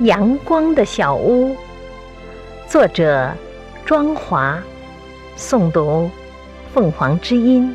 [0.00, 1.56] 阳光的小屋，
[2.68, 3.32] 作者
[3.86, 4.62] 庄华，
[5.38, 6.10] 诵读
[6.74, 7.74] 凤凰之音。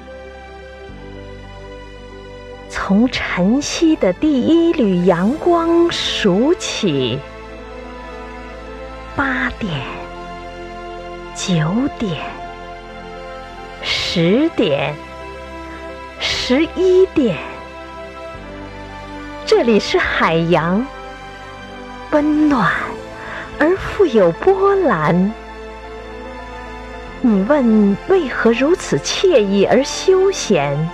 [2.69, 7.17] 从晨曦的第一缕阳光数起，
[9.15, 9.81] 八点、
[11.35, 11.57] 九
[11.97, 12.21] 点、
[13.81, 14.93] 十点、
[16.19, 17.35] 十一点，
[19.43, 20.85] 这里是海洋。
[22.11, 22.71] 温暖
[23.59, 25.33] 而富有波澜。
[27.21, 30.89] 你问为何如此惬意而休闲？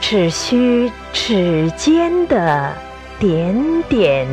[0.00, 2.74] 只需指尖的
[3.18, 4.26] 点点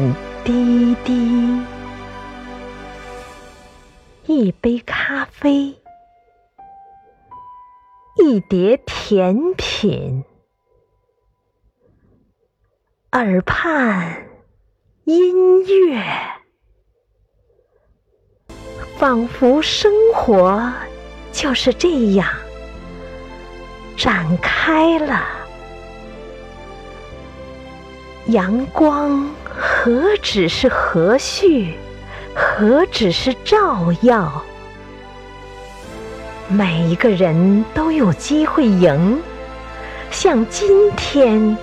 [0.43, 1.61] 滴滴。
[4.25, 5.73] 一杯咖啡，
[8.17, 10.23] 一碟甜品，
[13.13, 14.26] 耳畔。
[15.07, 16.03] 音乐，
[18.97, 20.69] 仿佛生活
[21.31, 22.27] 就是这样
[23.95, 25.23] 展开了。
[28.25, 31.71] 阳光何止是和煦，
[32.35, 34.43] 何止是照耀？
[36.49, 39.21] 每一个人都有机会赢，
[40.11, 41.57] 像今天。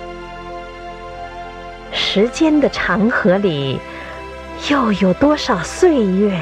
[2.15, 3.77] 时间的长河里，
[4.69, 6.41] 又有多少岁月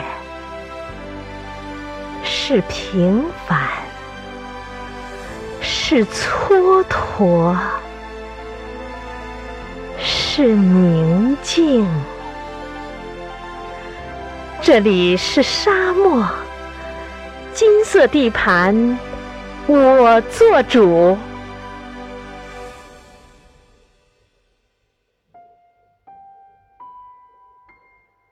[2.23, 3.59] 是平凡，
[5.59, 7.57] 是蹉跎，
[9.97, 11.87] 是宁静？
[14.61, 16.23] 这里是沙漠，
[17.51, 18.95] 金色地盘，
[19.65, 21.17] 我做主。